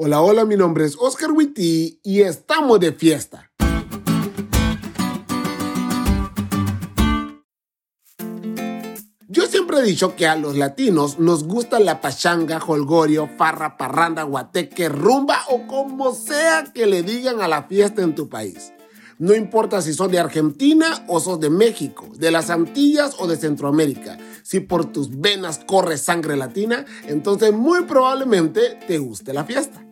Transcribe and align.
Hola, 0.00 0.22
hola, 0.22 0.44
mi 0.44 0.54
nombre 0.54 0.84
es 0.84 0.96
Oscar 0.96 1.32
Witty 1.32 2.02
y 2.04 2.20
estamos 2.20 2.78
de 2.78 2.92
fiesta. 2.92 3.50
Yo 9.26 9.46
siempre 9.46 9.78
he 9.78 9.82
dicho 9.82 10.14
que 10.14 10.28
a 10.28 10.36
los 10.36 10.56
latinos 10.56 11.18
nos 11.18 11.42
gusta 11.42 11.80
la 11.80 12.00
pachanga, 12.00 12.60
holgorio, 12.64 13.28
farra, 13.36 13.76
parranda, 13.76 14.22
guateque, 14.22 14.88
rumba 14.88 15.40
o 15.48 15.66
como 15.66 16.14
sea 16.14 16.70
que 16.72 16.86
le 16.86 17.02
digan 17.02 17.40
a 17.40 17.48
la 17.48 17.64
fiesta 17.64 18.00
en 18.02 18.14
tu 18.14 18.28
país. 18.28 18.72
No 19.18 19.34
importa 19.34 19.82
si 19.82 19.94
sos 19.94 20.12
de 20.12 20.20
Argentina 20.20 21.04
o 21.08 21.18
sos 21.18 21.40
de 21.40 21.50
México, 21.50 22.06
de 22.14 22.30
las 22.30 22.50
Antillas 22.50 23.16
o 23.18 23.26
de 23.26 23.36
Centroamérica. 23.36 24.16
Si 24.44 24.60
por 24.60 24.92
tus 24.92 25.18
venas 25.18 25.58
corre 25.66 25.98
sangre 25.98 26.36
latina, 26.36 26.86
entonces 27.08 27.52
muy 27.52 27.82
probablemente 27.82 28.78
te 28.86 28.98
guste 28.98 29.32
la 29.32 29.42
fiesta. 29.42 29.87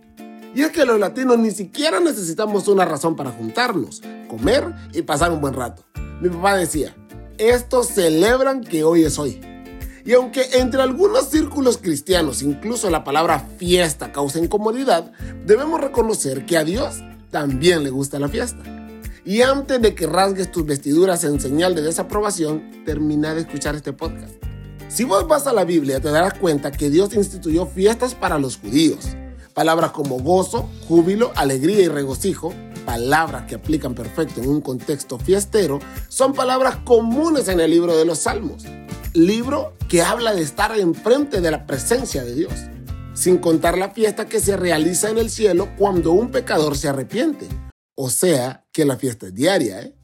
Y 0.56 0.62
es 0.62 0.70
que 0.70 0.86
los 0.86 0.98
latinos 0.98 1.38
ni 1.38 1.50
siquiera 1.50 2.00
necesitamos 2.00 2.66
una 2.66 2.86
razón 2.86 3.14
para 3.14 3.30
juntarnos, 3.30 4.00
comer 4.26 4.64
y 4.94 5.02
pasar 5.02 5.30
un 5.30 5.42
buen 5.42 5.52
rato. 5.52 5.84
Mi 6.22 6.30
papá 6.30 6.56
decía, 6.56 6.96
estos 7.36 7.88
celebran 7.88 8.64
que 8.64 8.82
hoy 8.82 9.04
es 9.04 9.18
hoy. 9.18 9.38
Y 10.06 10.14
aunque 10.14 10.48
entre 10.54 10.80
algunos 10.80 11.28
círculos 11.28 11.76
cristianos 11.76 12.40
incluso 12.40 12.88
la 12.88 13.04
palabra 13.04 13.46
fiesta 13.58 14.12
causa 14.12 14.38
incomodidad, 14.38 15.12
debemos 15.44 15.78
reconocer 15.78 16.46
que 16.46 16.56
a 16.56 16.64
Dios 16.64 17.02
también 17.30 17.84
le 17.84 17.90
gusta 17.90 18.18
la 18.18 18.28
fiesta. 18.28 18.62
Y 19.26 19.42
antes 19.42 19.82
de 19.82 19.94
que 19.94 20.06
rasgues 20.06 20.50
tus 20.50 20.64
vestiduras 20.64 21.22
en 21.24 21.38
señal 21.38 21.74
de 21.74 21.82
desaprobación, 21.82 22.82
termina 22.86 23.34
de 23.34 23.42
escuchar 23.42 23.74
este 23.74 23.92
podcast. 23.92 24.32
Si 24.88 25.04
vos 25.04 25.28
vas 25.28 25.46
a 25.46 25.52
la 25.52 25.64
Biblia, 25.64 26.00
te 26.00 26.08
darás 26.08 26.32
cuenta 26.32 26.72
que 26.72 26.88
Dios 26.88 27.14
instituyó 27.14 27.66
fiestas 27.66 28.14
para 28.14 28.38
los 28.38 28.56
judíos 28.56 29.18
Palabras 29.56 29.92
como 29.92 30.18
gozo, 30.18 30.68
júbilo, 30.86 31.32
alegría 31.34 31.80
y 31.80 31.88
regocijo, 31.88 32.52
palabras 32.84 33.46
que 33.46 33.54
aplican 33.54 33.94
perfecto 33.94 34.42
en 34.42 34.50
un 34.50 34.60
contexto 34.60 35.18
fiestero, 35.18 35.78
son 36.08 36.34
palabras 36.34 36.76
comunes 36.84 37.48
en 37.48 37.60
el 37.60 37.70
libro 37.70 37.96
de 37.96 38.04
los 38.04 38.18
Salmos. 38.18 38.64
Libro 39.14 39.72
que 39.88 40.02
habla 40.02 40.34
de 40.34 40.42
estar 40.42 40.78
enfrente 40.78 41.40
de 41.40 41.50
la 41.50 41.64
presencia 41.64 42.22
de 42.22 42.34
Dios, 42.34 42.52
sin 43.14 43.38
contar 43.38 43.78
la 43.78 43.92
fiesta 43.92 44.26
que 44.26 44.40
se 44.40 44.58
realiza 44.58 45.08
en 45.08 45.16
el 45.16 45.30
cielo 45.30 45.70
cuando 45.78 46.12
un 46.12 46.30
pecador 46.30 46.76
se 46.76 46.90
arrepiente. 46.90 47.48
O 47.94 48.10
sea, 48.10 48.66
que 48.72 48.84
la 48.84 48.98
fiesta 48.98 49.28
es 49.28 49.34
diaria, 49.34 49.80
¿eh? 49.80 49.94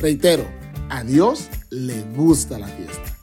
Reitero, 0.00 0.44
a 0.88 1.02
Dios 1.02 1.48
le 1.70 2.00
gusta 2.14 2.60
la 2.60 2.68
fiesta. 2.68 3.18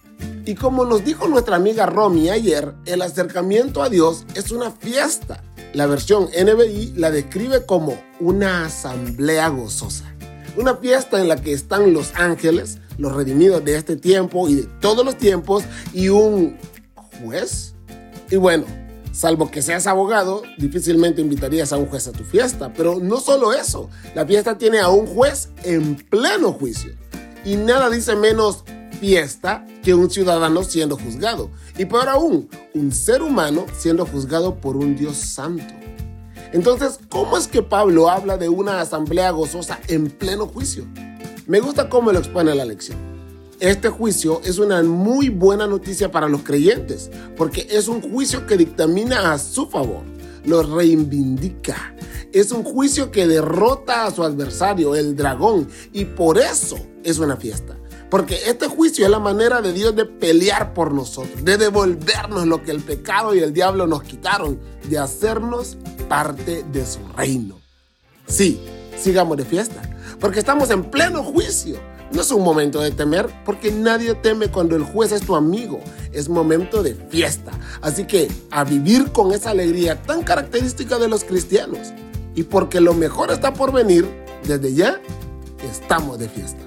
Y 0.46 0.56
como 0.56 0.84
nos 0.84 1.06
dijo 1.06 1.30
nuestra 1.30 1.56
amiga 1.56 1.86
Romy 1.86 2.30
ayer, 2.30 2.74
el 2.86 3.02
acercamiento 3.02 3.82
a 3.82 3.88
Dios 3.88 4.26
es 4.36 4.52
una 4.52 4.72
fiesta 4.72 5.47
la 5.73 5.86
versión 5.86 6.26
NBI 6.26 6.94
la 6.96 7.12
describe 7.12 7.66
como 7.66 8.02
una 8.20 8.66
asamblea 8.66 9.50
gozosa, 9.50 10.06
una 10.56 10.76
fiesta 10.76 11.20
en 11.20 11.28
la 11.28 11.36
que 11.38 11.54
están 11.54 11.94
los 11.94 12.14
ángeles, 12.16 12.80
los 12.98 13.16
redimidos 13.16 13.64
de 13.64 13.76
este 13.76 13.95
tiempo 13.95 14.50
y 14.50 14.56
de 14.56 14.64
todos 14.82 15.06
los 15.06 15.18
tiempos, 15.18 15.64
y 15.94 16.10
un 16.10 16.58
juez. 17.22 17.76
Y 18.30 18.38
bueno, 18.38 18.66
salvo 19.12 19.52
que 19.52 19.62
seas 19.62 19.88
abogado, 19.88 20.44
difícilmente 20.58 21.22
invitarías 21.22 21.73
a 21.73 21.78
un 21.78 21.88
juez 21.88 22.08
a 22.08 22.12
tu 22.12 22.23
fiesta, 22.23 22.73
pero 22.73 23.00
no 23.00 23.20
solo 23.20 23.54
eso, 23.54 23.90
la 24.16 24.26
fiesta 24.26 24.58
tiene 24.58 24.80
a 24.80 24.90
un 24.90 25.06
juez 25.06 25.50
en 25.64 25.95
pleno 25.95 26.54
juicio. 26.54 26.94
Y 27.45 27.56
nada 27.56 27.90
dice 27.90 28.16
menos 28.16 28.64
fiesta 29.00 29.66
que 29.84 29.94
un 29.94 30.09
ciudadano 30.09 30.64
siendo 30.64 30.98
juzgado. 30.98 31.50
Y 31.78 31.86
peor 31.86 32.09
aún, 32.09 32.50
un 32.73 32.92
ser 32.92 33.22
humano 33.22 33.66
siendo 33.78 34.06
juzgado 34.06 34.56
por 34.56 34.78
un 34.78 34.95
Dios 34.95 35.17
santo. 35.17 35.73
Entonces, 36.54 37.00
¿cómo 37.09 37.38
es 37.38 37.48
que 37.48 37.62
Pablo 37.62 38.09
habla 38.09 38.38
de 38.38 38.50
una 38.50 38.81
asamblea 38.81 39.31
gozosa 39.31 39.80
en 39.88 40.09
pleno 40.09 40.48
juicio? 40.48 40.86
Me 41.45 41.59
gusta 41.59 41.89
cómo 41.89 42.12
lo 42.12 42.20
expone 42.20 42.56
la 42.56 42.66
lección. 42.66 42.98
Este 43.59 43.89
juicio 43.89 44.42
es 44.45 44.60
una 44.60 44.83
muy 44.83 45.30
buena 45.30 45.66
noticia 45.66 46.11
para 46.11 46.30
los 46.30 46.43
creyentes, 46.43 47.10
porque 47.36 47.67
es 47.72 47.88
un 47.88 48.02
juicio 48.02 48.45
que 48.45 48.55
dictamina 48.55 49.33
a 49.33 49.39
su 49.39 49.67
favor, 49.67 50.04
lo 50.45 50.61
reivindica. 50.61 51.95
Es 52.32 52.52
un 52.52 52.64
juicio 52.64 53.10
que 53.10 53.26
derrota 53.27 54.05
a 54.05 54.11
su 54.11 54.23
adversario, 54.23 54.95
el 54.95 55.16
dragón, 55.16 55.67
y 55.92 56.05
por 56.05 56.38
eso 56.38 56.77
es 57.04 57.17
una 57.17 57.36
fiesta. 57.36 57.76
Porque 58.10 58.40
este 58.45 58.68
juicio 58.68 59.06
es 59.06 59.12
la 59.12 59.20
manera 59.20 59.62
de 59.62 59.73
Dios 59.73 59.95
de 59.95 60.06
pelear 60.06 60.73
por 60.73 60.94
nosotros, 60.94 61.44
de 61.44 61.58
devolvernos 61.58 62.48
lo 62.48 62.64
que 62.64 62.72
el 62.72 62.82
pecado 62.82 63.36
y 63.36 63.40
el 63.40 63.54
diablo 63.54 63.86
nos 63.86 64.04
quitaron, 64.04 64.60
de 64.90 64.98
hacernos 64.98 65.78
parte 66.08 66.64
de 66.72 66.86
su 66.86 67.00
reino. 67.16 67.60
Sí, 68.28 68.62
sigamos 68.98 69.38
de 69.38 69.46
fiesta, 69.46 69.82
porque 70.20 70.40
estamos 70.40 70.70
en 70.70 70.86
pleno 70.86 71.23
juicio. 71.23 71.80
No 72.12 72.22
es 72.22 72.32
un 72.32 72.42
momento 72.42 72.80
de 72.80 72.92
temer, 72.92 73.30
porque 73.44 73.70
nadie 73.70 74.16
teme 74.16 74.48
cuando 74.48 74.78
el 74.78 74.84
juez 74.84 75.12
es 75.12 75.22
tu 75.22 75.36
amigo. 75.36 75.82
Es 76.14 76.30
momento 76.30 76.82
de 76.82 76.96
fiesta. 76.96 77.52
Así 77.82 78.06
que 78.06 78.32
a 78.50 78.64
vivir 78.64 79.12
con 79.12 79.34
esa 79.34 79.50
alegría 79.50 80.02
tan 80.02 80.23
característica 80.23 80.98
de 81.00 81.10
los 81.10 81.26
cristianos. 81.26 81.94
Y 82.34 82.44
porque 82.44 82.80
lo 82.80 82.94
mejor 82.94 83.32
está 83.32 83.54
por 83.54 83.73
venir, 83.73 84.08
desde 84.48 84.73
ya 84.73 85.02
estamos 85.70 86.17
de 86.17 86.30
fiesta. 86.30 86.67